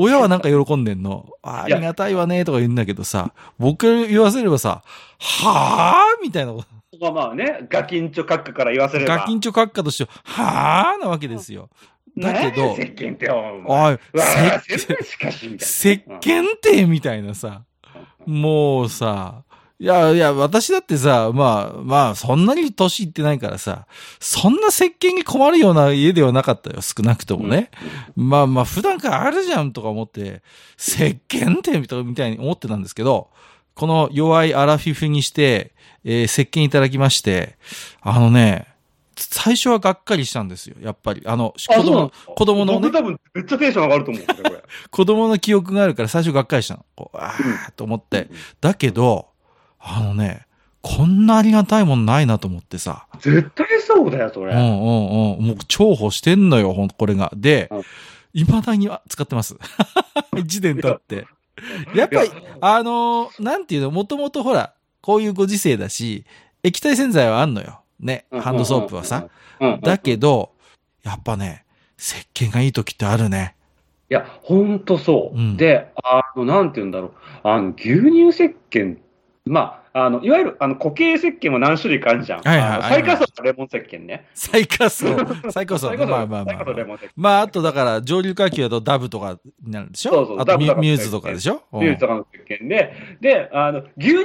[0.03, 1.29] 親はなんか喜んでんの？
[1.43, 4.83] ありがたいわね、とか言うんだけどさ、僕言わせればさ、
[5.19, 6.69] はぁみたいなこと。
[7.01, 9.19] まあまあね、ガキンチョ閣下から言わせれば。
[9.19, 11.71] ガキンチョ閣下としては、はぁなわけですよ。
[12.19, 13.63] だけど石鹸ってよ。
[13.67, 15.65] おい、うわあせ全然しかし、みたいな。
[15.65, 17.63] 石鹸ってみたいなさ、
[18.27, 19.45] もうさ、
[19.83, 23.89] いやいや、私だってさ、まあまあ、そんなに年いってないからさ、
[24.21, 27.69] そんな石鹸に困るような家ではなかったよ、少なくともね。
[28.15, 30.43] まあまあ、普段からあるじゃんとか思って、
[30.79, 33.31] 石鹸ってみたいに思ってたんですけど、
[33.75, 35.73] この弱いアラフィフにして、
[36.05, 37.57] えー石鹸いただきまして、
[38.03, 38.69] あのね、
[39.17, 41.23] 最初はがっかりしたんですよ、やっぱり。
[41.27, 44.63] あの、あ子供の、子供のね僕、多分めっちゃテンション上がると思うんですよ、これ。
[44.93, 46.85] 子供の記憶があるから最初がっかりしたの。
[46.95, 48.29] こう、あーと思って。
[48.61, 49.32] だけど、
[49.83, 50.47] あのね、
[50.81, 53.07] こんなありがたいもんないなと思ってさ。
[53.21, 54.55] 絶対そうだよ、それ。
[54.55, 55.47] うんうんうん。
[55.47, 57.33] もう重宝してんのよ、ほんこれが。
[57.37, 57.83] でうん、
[58.33, 59.57] 未だには使ってます。
[60.37, 61.27] 一年経って。
[61.95, 66.25] やっぱりあのーなんていうの、もともとほら、こういうご時世だし、
[66.63, 67.81] 液体洗剤はあんのよ。
[68.01, 69.29] ね、ハンドソープはさ。
[69.83, 70.51] だけど、
[71.05, 71.65] やっぱね、
[71.99, 73.55] 石鹸がいい時ってあるね。
[74.11, 75.39] いや、ほんとそう。
[75.39, 77.13] うんで、あの、なんて言うんだろう。
[77.45, 78.99] あの、牛乳石鹸、
[79.45, 82.41] まあ、あの、いわゆる、あの、固形石鹸も何種類かあるじゃん。
[82.43, 84.27] はいはい最下層のレモン石鹸ね。
[84.35, 85.07] 最下層。
[85.51, 85.95] 最下層。
[85.95, 87.09] まあまあまあ最下層レモン石鹸。
[87.17, 90.13] まあ、あとだから、上流階級だとダブとかになるでしょ？
[90.13, 91.63] そうそうあとミューズとかでしょ？
[91.73, 94.21] ミューズとかの石鹸で、で、あの、牛乳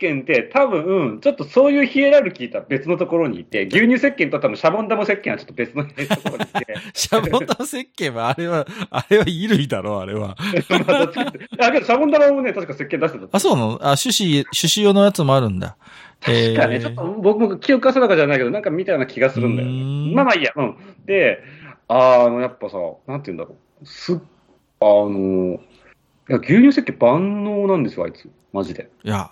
[0.00, 10.36] 石鹸って多分、ちょっとそういうヒエラルキーとは別のところにいて、 牛乳石鹸と多分シャボン玉石鹸はちょっと別のところにいて、シャボン玉石鹸は、あれは、あれは衣類だろ、あれは。
[11.58, 13.28] あ、けどシャボン玉もね、確か石鹸出してた。
[13.30, 13.78] あ、そうなの？
[13.82, 15.76] あ、種子、種子用のやつもあるんだ。
[16.20, 20.14] 確かね、ちょっと僕も記憶が定かじゃないけど、なんか見たような気がするんだよね。
[20.14, 20.76] まあまあいいや、うん。
[21.04, 21.42] で、
[21.88, 23.86] あの、やっぱさ、なんて言うんだろう。
[23.86, 24.18] すっ、
[24.80, 25.60] あの、
[26.28, 28.30] いや、牛乳石鹸万能なんですよ、あいつ。
[28.52, 28.88] マジで。
[29.02, 29.30] いや、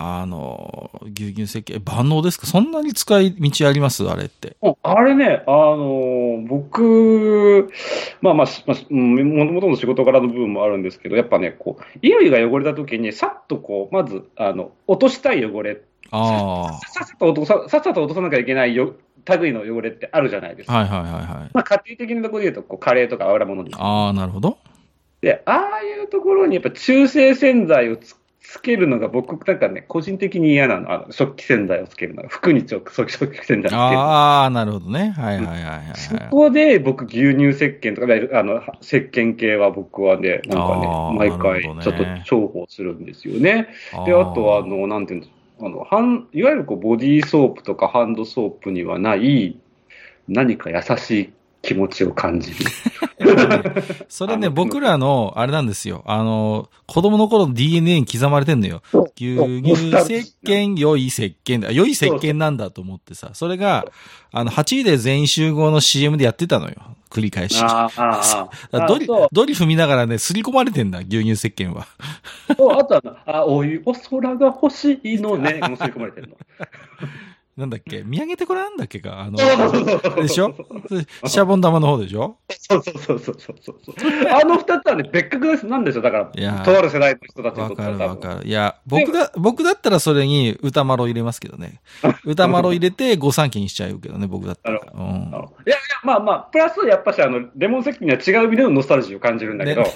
[0.00, 2.46] あの、牛乳石鹸、万能ですか？
[2.46, 4.08] そんなに使い道あります？
[4.08, 4.56] あれって。
[4.62, 7.70] うんあれね、あの僕、
[8.22, 8.74] まあまあ、も
[9.46, 18.94] ともとの仕事柄の部分もあるんですけど、やっぱね、こう、衣類が汚れた時に、さっとこう、まず、あの、落としたい汚れ、あさっさと落とさ、さっさと落とさなきゃいけないよ
[19.38, 20.72] 類の汚れってあるじゃないですあ。
[20.72, 20.78] か。
[20.96, 21.50] はいはいはいはい。
[21.52, 23.76] まあ、家庭的なところで言うと、こう、カレーとか油物です。
[23.78, 24.58] ああ、なるほど。
[25.20, 28.16] で、ああいうところにやっぱ中性洗剤をつ
[28.50, 30.90] つけるのが僕なんかね、個人的に嫌なの。
[30.90, 32.28] あの食器洗剤をつけるのが。
[32.28, 33.84] 服にちょ食食器洗剤をつけるのが。
[33.84, 35.14] ああ、なるほどね。
[35.16, 36.28] はいはいはいはいそはい。
[36.32, 43.68] こで僕牛乳石鹸とか、あの、石鹸系は僕はね、なんかね毎回ちょっと重宝するんですよね。
[44.04, 45.32] で、あとは、あの、なんていうんです
[45.62, 49.60] あの、ハン、いわゆるこうボディーソープとかハンドソープにはない、
[50.26, 52.56] 何か優しい気持ちを感じる。
[54.08, 56.02] それね、僕らの、あれなんですよ。
[56.06, 58.82] あの、子供の頃の DNA に刻まれてんのよ。
[59.16, 61.70] 牛乳石鹸、良い石鹸だ。
[61.70, 63.30] 良い石鹸なんだと思ってさ。
[63.34, 63.86] それが、
[64.32, 66.76] あの、8位で全員集合の CM でやってたのよ。
[67.10, 67.60] 繰り返し。
[68.72, 71.86] ドリドリ踏みながらね、すり込まれてんだ、牛乳石鹸は。
[72.56, 76.36] そうあとは、あ、おい、お空が欲しいのね、もう吸い込まれてるの。
[77.60, 78.02] なんだっけ？
[78.02, 79.20] 見上げてこれなんだっけか？
[79.20, 79.36] あの、
[80.22, 80.54] でしょ？
[81.26, 82.38] シャボン玉の方でしょ？
[82.48, 83.94] そうそうそうそうそうそう。
[84.28, 86.02] あの二つはね、別格なんですよ。
[86.02, 88.04] だから、いやーとある世代の人たちにとってわか。
[88.04, 88.48] るわかる。
[88.48, 91.80] いや、僕だ、僕だったらそれに歌丸を入れますけどね。
[92.24, 94.80] 歌丸を入れて御三家にしちゃうけどね、僕だったら。
[94.92, 95.02] うん。
[95.02, 95.30] いやい
[95.70, 99.90] や、まあまあ、プラス、やっぱし、あの、レモン石器には違う意味でのノスタルジーを感じるんだけど、ね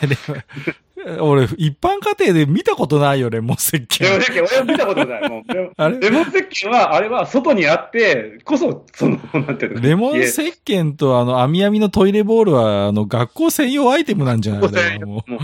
[0.93, 4.20] で俺、一般家庭で見たことないよ、レモン石レモン鹸。
[4.20, 5.28] 石器、俺は見たことない。
[5.28, 6.00] もうレモンあれ？
[6.00, 9.80] レモン石器は、あれは外にあって、こそ、その、なんていうの？
[9.80, 15.30] レモン家石鹸とあの、網網のトイレボールは、あの、学校専用アイテムなんじゃないあれはもう。
[15.30, 15.40] もう。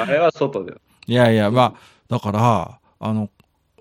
[0.00, 0.74] あれは外で。
[1.06, 3.30] いやいや、まあ、だから、あの、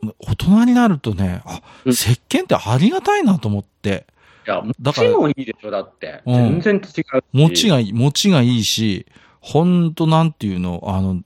[0.02, 4.06] 大人になるとね、あ、うん石鹸ってありがたいなと思って。
[4.48, 6.22] いや、だから餅もいいでしょ、だって。
[6.26, 7.24] うん全然違うし。
[7.34, 9.06] 餅がいい、餅がいいし、
[9.42, 11.22] ほんとなんていうの、あの、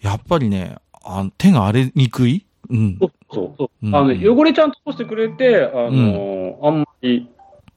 [0.00, 2.46] やっぱりね、あの手が荒れにくい？
[2.68, 2.98] うん。
[3.00, 3.86] そうそうそう。
[3.86, 7.28] うんあのね、汚れちゃんとしてくれて、あのーあんまり、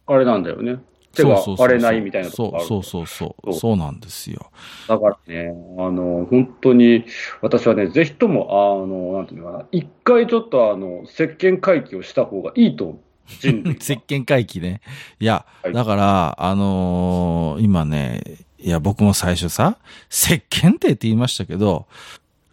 [0.07, 0.79] あれなんだよね。
[1.13, 2.29] 手が荒れないみたいな。
[2.29, 3.53] そうそうそうそう。
[3.53, 4.51] そうなんですよ。
[4.87, 7.05] だからね、あの、本当に、
[7.41, 12.99] 私はね、ぜひとも、あの、なんていうのかな、一回ちょっと、あの、石鹸回帰をした方がいいと。
[13.39, 14.81] 人類は 石鹸回帰ね。
[15.19, 18.21] いや、はいだから、あのー今ね、
[18.61, 19.77] いや、僕も最初さ、
[20.09, 21.87] 石鹸ってって言いましたけど、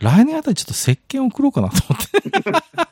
[0.01, 2.87] 来年あたりちょっと石鹸送ろうかなと思って。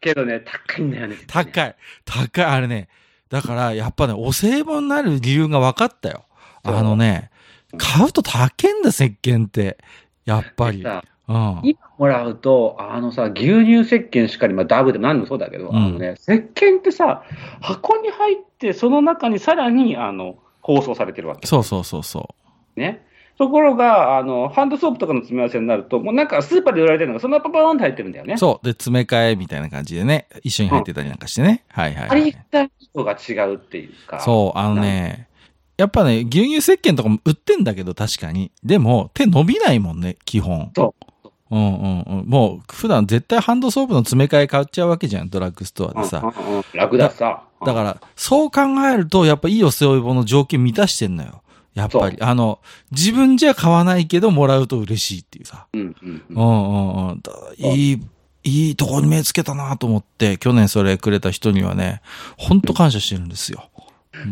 [0.00, 1.16] けどね、高いんだよね。
[1.26, 1.76] 高い。
[2.04, 2.44] 高い。
[2.44, 2.88] あれね。
[3.30, 6.24] だから、やっぱね、お歳暮になる理由が分かったよ。
[6.62, 7.30] あのね、
[7.76, 9.78] 買うと高いんだ、石鹸って。
[10.24, 10.82] やっぱり。
[10.82, 11.60] さうん。
[11.62, 17.22] 今もらうと、あのさ、牛乳石鹸しかり、まあ、ダブでも何でもそうだけど、うんあのね、石鹸ってさ、
[17.60, 21.46] 箱に入って、その中にさらに、あの、包装されてるわけ。
[21.46, 22.34] そうそうそうそ
[22.78, 23.04] ね。
[23.38, 28.34] ところが、あの、ハンドソープとかの詰め合わせになると、もうなんかスーパーで売られてるのが、そのままパパーンって入ってるんだよね。
[28.34, 28.38] う。
[28.38, 28.66] そう。
[28.66, 31.64] で、詰め替えみたいな感じでね、一緒に入ってたりなんかしてね。
[31.68, 32.36] はいはい、はいあり。
[32.50, 34.18] たい人が違うっていうか。
[34.20, 35.28] そう、あのね、
[35.76, 38.50] やっぱね、牛乳石鹸とかも売ってんだけど、確かに。
[38.64, 40.72] でも、手伸びないもんね、基本。。
[40.74, 41.08] そう
[41.50, 42.24] うんうんうん。
[42.26, 46.18] もう、普段絶対ハンドソープの詰め替え買っちゃうわけじゃん、ドラッグストアでさ。
[46.18, 47.44] うんうんうん楽だしさ。
[47.64, 48.60] だから、そう考
[48.92, 51.42] えると、やっぱいいお歳暮の条件満たしてんのよ。
[51.82, 52.16] やっぱり。
[52.20, 52.60] あの、
[52.90, 55.66] 自分じゃ買わないけど、もらうと嬉しいっていうさ。
[55.72, 57.20] うんうんうんうんうんうん。
[57.20, 58.02] だいい、
[58.44, 62.00] いいとこに目つけたなと思って、去年それくれた人にはね、
[62.36, 63.68] ほんと感謝してるんですよ。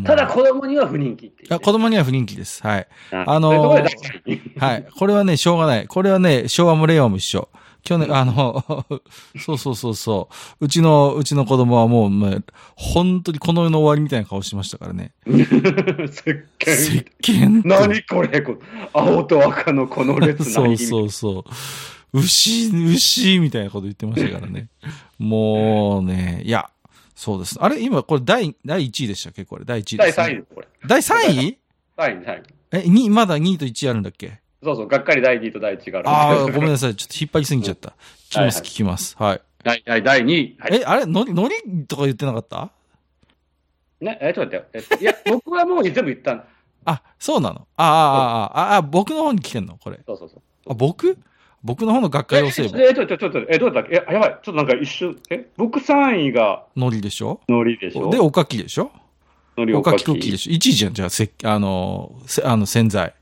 [0.03, 2.61] ただ子供には不人気って子供には不人気です。
[2.65, 2.87] はい。
[3.11, 4.87] うんあのーはい。
[4.97, 5.87] これはね、しょうがない。
[5.87, 7.49] これはね、昭和も令和も一緒。
[7.83, 8.63] 去年、あの、
[9.39, 10.65] そうそうそうそう。
[10.65, 12.39] うちの、うちの子供はもう、まあ、
[12.75, 15.13] 本当にこの世の終わりみたいな顔してましたからね。
[15.25, 15.49] 石石
[16.59, 17.05] 鹸。
[17.21, 18.57] 鹸って何これこ
[18.93, 21.43] 青と赤のこの列そう何そうそう。
[22.13, 24.69] 牛、牛みたいなこと言ってましたからね。
[25.19, 26.69] もうね、いや、
[27.15, 27.57] そうです。
[27.59, 29.45] あれ今、これ第、第1位でしたっけ？
[29.45, 30.25] これ、第1位第です、ね。
[30.25, 30.67] 3位これ。
[30.87, 31.57] 第3位？
[31.95, 32.43] 第2位。
[32.71, 34.39] え、2、まだ2位と1位あるんだっけ？
[34.63, 36.09] そうそう、がっかり第2位と第1位がある。
[36.09, 36.95] ああ、ごめんなさい。
[36.95, 37.89] ちょっと引っ張りすぎちゃった。
[38.29, 39.15] 聞きます、はいはい聞きます。
[39.19, 39.41] はい。
[39.63, 40.57] 第第第2位。
[40.59, 40.75] はい。
[40.81, 41.05] え、あれ？
[41.05, 41.55] のり、のり
[41.87, 42.71] とか言ってなかった？
[44.01, 44.99] ね、え、ちょっと待ってよ。
[44.99, 46.43] えいや、 僕はもう全部言ったん
[46.85, 47.67] あ、そうなの？
[47.77, 49.77] ああ、ああ、ああ、あ、僕の方に来てんの？
[49.77, 49.99] これ。
[50.05, 50.41] そうそうそう。
[50.71, 51.17] あ、僕？
[51.63, 52.79] 僕の方の学会要請部。
[52.81, 54.29] え、ちょ、ちょ、ちょっと、え、どうだっけえ、やばい。
[54.29, 57.41] ちょっとなんか一瞬、え、僕3位がのりでしょ？
[57.49, 58.09] ノリでしょ？
[58.09, 58.91] で、おかきでしょ？
[59.57, 63.15] ノリおかきクッキーでしょ ?1 位じゃん、じゃあ、せあの、せあの、洗剤。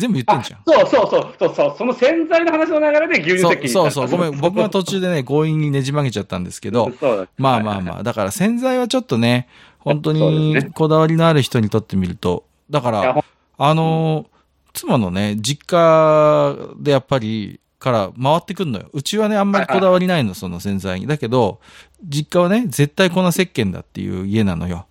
[0.00, 0.60] 全部言ってんじゃん。
[0.66, 4.08] そうそうそう、そうそう、その洗剤の話の流れで牛乳そう石にそうそう。
[4.08, 13.24] ごめん、僕が途中でね、強引にねじ曲げちゃったんですけど、そうだまあまあまあ、だから洗剤はちょっとね、本当にこだわりのある人にとってみると、だから
[13.58, 14.26] あのー、
[14.72, 18.90] 妻のね、実家でやっぱり、から回ってくんのよ。
[18.92, 21.06] うちはね、あんまりこだわりないの、その洗剤に。
[21.06, 21.60] だけど、
[22.04, 24.86] 実家はね、絶対粉石鹸だっていう家なのよ。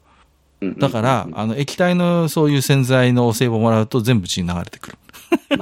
[0.78, 4.98] だから、あの、液体のそういう洗剤のお歳暮もらうと全部血に流れてくる。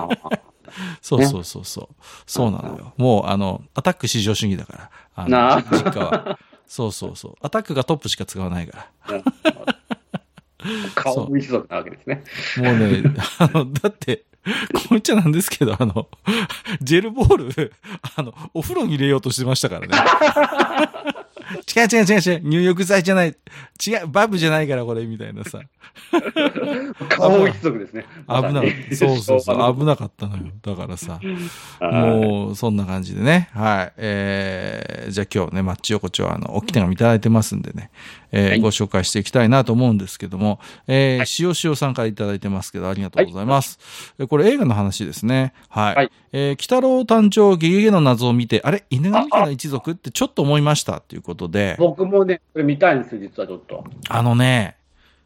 [1.02, 1.96] そうそうそうそう。
[2.26, 2.94] そうなのよ。
[2.98, 4.90] もう、あの、アタック至上主義だから。
[5.16, 6.40] あの実家は。
[6.68, 7.36] そうそうそう。
[7.42, 9.24] アタックがトップしか使わないから。
[10.96, 12.24] 顔一族なわけですね。
[12.58, 13.04] もうね、
[13.40, 14.26] あの、だって、
[14.74, 16.08] こう言っちゃなんですけど、あの、
[16.82, 17.74] ジェルボール、
[18.16, 19.88] あの、お風呂に入れようとしてましたからね。
[21.76, 23.36] 違う違う違う違う、入浴剤じゃない。
[23.86, 25.62] 違う、バブじゃないからこれ、みたいなさ。
[27.10, 28.06] 顔一族ですね。
[28.28, 28.96] 危なかった。
[28.96, 30.44] そうそうそう、危なかったのよ。
[30.62, 31.20] だからさ、
[31.82, 33.50] もう、そんな感じでね。
[33.54, 33.94] はい。
[33.98, 37.92] えー、じゃあ今日ね、マッチ横丁は、あの、大き手紙いただいてますんでね、
[38.38, 43.80] えーはいご紹介していきたいなと思うんですけども、えー、はい塩塩さんからいただいてますけど、ありがとうございます。
[44.20, 45.54] えこれ映画の話ですね。
[45.70, 45.96] はい。
[45.96, 48.86] はいえー、北郎誕生ゲゲゲの謎を見て、あれ？
[48.90, 53.84] 犬神家の一族ってちょっと思いましたっていうことで、僕もね、これ見たいんですよ、実はちょっと。
[54.10, 54.76] あのね、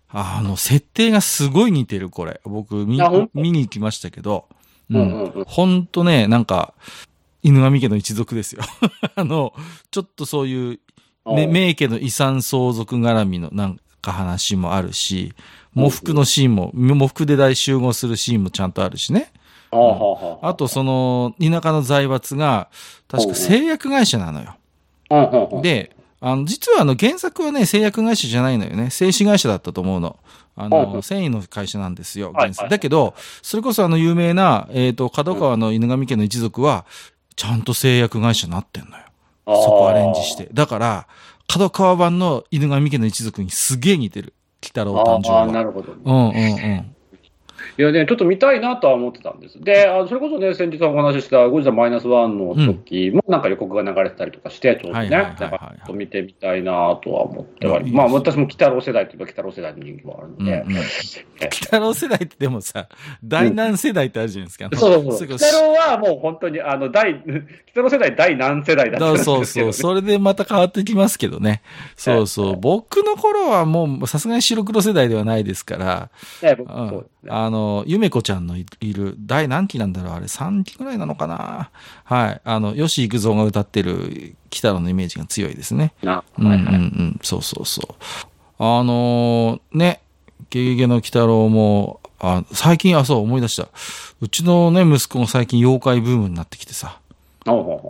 [0.09, 2.39] あの、設定がすごい似てる、これ。
[2.45, 3.31] 僕、見あほんと？
[3.33, 4.47] 見に行きましたけど、
[4.89, 5.45] ううんうんうんん。
[5.45, 6.73] ほんとね、なんか、
[7.43, 8.61] 犬神家の一族ですよ。
[9.15, 9.53] あの、
[9.89, 10.79] ちょっとそういう、
[11.25, 15.33] ね、うん名家の遺産相続絡みのなんか話もあるし、
[15.75, 19.31] 喪服のシーンも、喪服で大集合するシーンもちゃんとあるしね。
[19.71, 22.69] はあはあはああと、その、田舎の財閥が、
[23.07, 25.61] 確か製薬会社なのよ。
[25.61, 28.89] で、あの、実はあの原作はね、製薬会社じゃないのよね。
[28.89, 30.19] 製紙会社だったと思うの。
[30.55, 32.69] あの、繊維の会社なんですよ、はい原作。
[32.69, 36.85] だけど、それこそあの有名な、えっ、と、角川の犬神家の一族は、
[37.35, 39.03] ちゃんと製薬会社になってんのよ。
[39.45, 40.49] そこアレンジして。
[40.53, 41.07] だから、
[41.47, 44.33] 角川版の犬神家の一族にすげえ似てる。
[44.61, 45.63] 北郎誕生ああ、なは。
[45.65, 46.01] るほどね。
[46.05, 46.35] うんうんう
[46.75, 46.95] ん。
[47.81, 49.59] いやね、ちょっと見たいなとは思ってたんです。
[49.59, 60.63] で、あそれこそね、先日お話ししたゴジラマイナスワンの時も、なんか予告が流れてたりとかして、ちょっとね、なんかちょっと見てみたいなとは思ってはまあ、私も北郎世代といえば北郎世代の人気もあるんで。
[61.49, 62.87] 北郎世代ってでもさ、
[63.23, 64.69] 第何世代ってあるじゃないですか。
[64.77, 65.37] そうそうそう。
[65.39, 67.19] 北郎はもう本当に、あの、第、
[67.71, 69.95] 北郎世代第何世代だったんそうですけど、そうそう。
[69.95, 70.01] ね。
[70.01, 71.63] それでまた変わってきますけどね。
[71.95, 72.59] そうそう。
[72.59, 76.09] 僕の頃はもうさすがに白黒世代ではないですから、
[76.43, 77.05] ね僕うんそ。
[77.27, 81.69] あの、ゆめこちゃんのいいる、第何期なんだろうあれ3期ぐらいなのかな
[82.03, 82.41] はい。
[82.43, 85.93] あの、吉幾三が歌ってる北野のイメージが強いですね。
[86.01, 86.75] な、うんうんうはいはい。
[86.77, 87.19] ん。
[87.21, 87.95] そうそうそう。
[88.57, 90.01] あのーね、
[90.49, 93.67] ゲゲゲの鬼太郎も、あ最近、あ、そう思い出した。
[94.21, 96.99] うちのね、息子も最近妖怪ブームになってきてさ。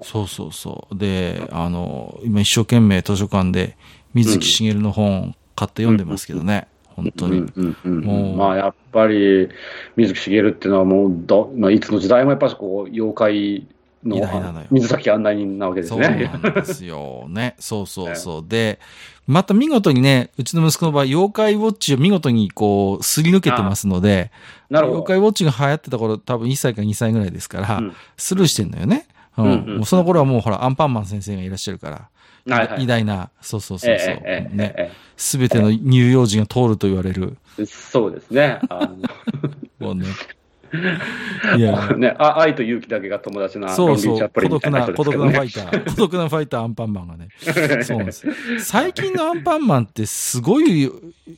[0.04, 0.98] そうそうそう。
[0.98, 3.76] で、あの、今一生懸命図書館で
[4.14, 6.68] 水木しげるの本買って読んでますけどね。
[6.96, 7.40] 本当に。
[7.40, 9.50] うんうんうんもうまあやっぱり
[9.96, 13.68] 水木しげるっていうのはもうど、まあ、いつの時代もやっぱりこう妖怪
[14.04, 16.30] の水先案内人なわけですそうね。
[16.42, 17.26] なんですよ。
[17.30, 17.56] ね。
[17.60, 18.46] そうそうそう。
[18.48, 18.80] で、
[19.28, 24.32] また見事にね、うちの息子の場合、妖怪ウォッチを見事にこう、すり抜けてますので、
[24.70, 25.00] なるほど。
[25.00, 29.06] 妖怪ウォッチが流行ってた頃、多分1歳か2歳ぐらいですから、うんスルーしてんのよね。
[29.38, 29.46] うん。
[29.46, 32.10] うんうんもうその頃はもうほら、アンパンマン先生がいらっしゃるから、
[32.50, 34.14] はいはい偉大な、そうそうそうそう。
[34.16, 34.74] ええええね。
[34.78, 37.38] えすべての乳幼児が通ると言われる。
[37.60, 38.60] えそうですね。
[38.70, 38.90] あ
[39.80, 40.06] もうね。
[41.58, 44.18] いや、のねあ愛と勇気だけが友達なそうそう。
[44.18, 45.84] ロンリーチャップリ孤独な、孤独なファイター。
[45.92, 47.28] 孤独なファイターアンパンマンがね。
[47.84, 48.34] そうなんですよ。
[48.60, 50.90] 最近のアンパンマンってすごい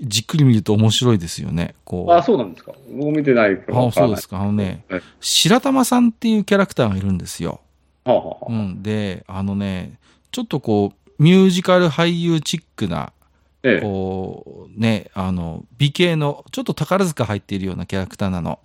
[0.01, 1.73] じっくり見ると面白いですよね。
[1.83, 2.11] こう。
[2.11, 2.73] あ、そうなんですか。
[2.91, 4.39] 僕見てないあそうですか。
[4.39, 7.59] あのねはい、白玉さんっていうキャラクターがいるんですよ。
[8.05, 8.83] はあはあはあうん。
[8.83, 9.97] で、あのね、
[10.33, 13.13] ちょっとこう、ミュージカル俳優チックな、
[13.61, 18.59] ええこう、ね、あの、美形の、ちょっと宝塚入っているようなキャラクターなの。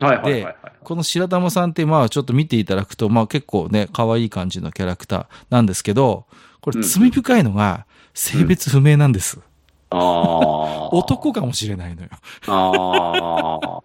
[0.00, 0.56] はいはいはいはい。
[0.82, 6.26] この白玉さんって、まあちょっと見ていただくと、まあ結構ね、可愛い感じのキャラクターなんですけど、
[6.60, 9.38] これうん罪深いのが、性別不明なんです。
[9.90, 10.88] ああ。
[10.92, 12.08] 男かもしれないのよ。
[12.48, 13.82] ああ。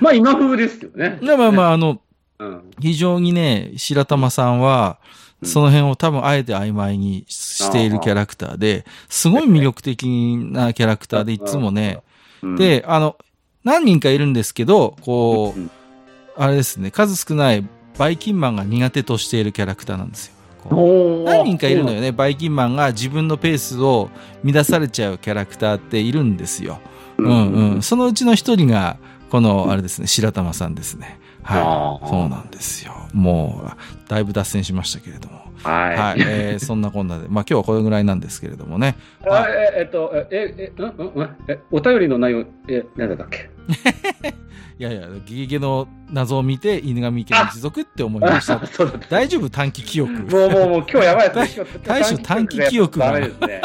[0.00, 1.18] まあ今風ですよね。
[1.22, 2.00] まあまあまあ、あの、
[2.38, 2.70] うん。
[2.80, 12.02] 非常にね、白玉さんは、うんその辺を多分あえて曖昧にしているキャラクターで、すごい魅力的なキャラクターで、いつもね、
[12.42, 13.16] うん、で、あの、
[13.62, 15.70] 何人かいるんですけど、こう、うん
[16.36, 17.64] あれですね、数少ない
[17.98, 20.34] バイキンマンが苦手としているキャラクターなんですよ。
[21.24, 24.10] 何人かいるのよね、バイキンマンが自分のペースを
[24.42, 26.80] 乱されちゃうキャラクターっているんですよ。
[27.18, 27.82] うんうん。
[27.82, 28.96] そのうちの一人が、
[29.30, 31.20] この、あれですね、白玉さんですね。
[31.44, 32.94] はいそうなんですよ。
[33.12, 35.40] もう、だいぶ脱線しましたけれども。
[35.62, 35.96] はい。
[35.96, 36.20] はい。
[36.20, 38.96] えーそんなこんなで、まあ今日はこれぐらいなんですけれどもね。
[39.28, 40.88] あええっと、え、え、え、うん
[41.22, 43.50] うえ、お便りの内容、え、なんだっけ？
[44.76, 48.60] いやいや、ゲゲゲの謎を見て、犬神家の持続って思いました。
[49.08, 49.48] 大丈夫？
[49.50, 50.12] 短期記憶。
[50.12, 51.30] もうもうもう今日やばい。
[51.84, 53.60] 大将短期記憶がダメですね。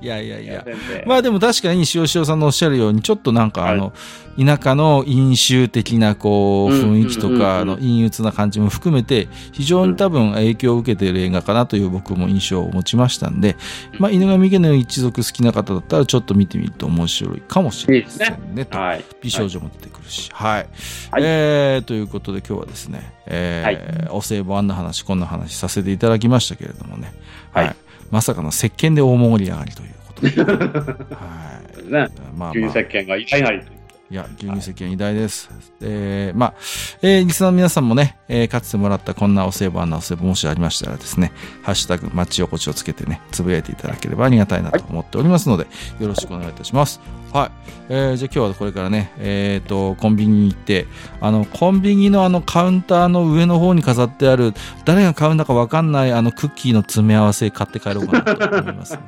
[0.00, 0.64] いやいやいや。
[1.06, 3.92] まあでも確かに塩塩さんのおっしゃるように、ちょっとなんかあの、
[4.38, 13.56] 田舎の飲酒的なこう、うん雰囲気とか、あの、陰鬱な感じも含めて、非常に多分影響を受けている映画かなという僕も印象を持ちましたんで、
[13.98, 18.64] まあ、犬神家の一族好きな方だったらちょっと見てみると面白いかもしれませんね。
[18.64, 19.04] とはい。
[19.22, 20.30] 美少女も出てくるし。
[20.32, 20.68] はい。
[21.10, 27.12] はいえー、ということで今日はですね、えーお歳暮あんな話、こんな話させていただきましたけれどもね。
[27.52, 27.76] はい
[28.10, 29.99] まさかの石鹸で大盛り上がりという。
[30.20, 31.90] はい。
[31.90, 31.90] ね。
[31.90, 35.48] まあ、まあ、牛乳石鹸がいないや、牛乳石鹸偉大です。
[35.80, 36.54] えー、まあ、
[37.00, 41.30] えー、リスナーの皆さんもね、えー、かつてもらったこんなお歳暮、あんなお歳暮もしありましたらですね、
[41.62, 45.68] ハッシュタグ、マッチ横丁をつけてね、つぶやいていただければありがたいなと思っておりますので、
[46.00, 47.00] よろしくお願いいたします。
[47.32, 47.50] はい。
[47.88, 50.88] えー、じゃあ今日はこれからね、えっ、と、コンビニに行って、
[51.20, 54.54] あの、コンビニのあのカウンターの上の方に飾ってある、
[54.84, 58.98] 誰が買うんだかわかんないあのクッキーの詰め合わせ買って帰ろうかなと思います、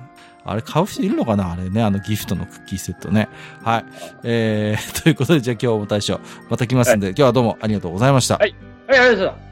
[0.45, 1.53] あれ買う人いるのかな？
[1.53, 3.29] あれね、あのギフトのクッキーセットね。
[3.63, 3.85] はい。
[4.25, 6.21] えー、 ということで、じゃあ今日も大将、
[6.51, 8.37] また来ますんで、今日はどうもありがとうございました。
[8.37, 8.55] はい
[8.87, 9.52] はい、ありがとうございます。